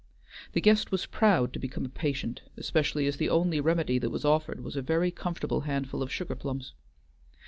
The 0.53 0.61
guest 0.61 0.91
was 0.91 1.05
proud 1.05 1.53
to 1.53 1.59
become 1.59 1.85
a 1.85 1.89
patient, 1.89 2.41
especially 2.57 3.05
as 3.05 3.17
the 3.17 3.29
only 3.29 3.61
remedy 3.61 3.99
that 3.99 4.09
was 4.09 4.25
offered 4.25 4.61
was 4.63 4.75
a 4.75 4.81
very 4.81 5.11
comfortable 5.11 5.61
handful 5.61 6.01
of 6.01 6.11
sugar 6.11 6.33
plums. 6.33 6.73